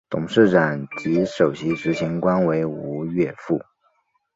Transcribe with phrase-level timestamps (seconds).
[0.09, 3.61] 董事长及首席执行官为吴乐斌。